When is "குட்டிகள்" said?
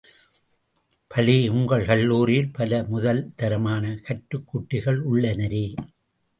4.47-5.01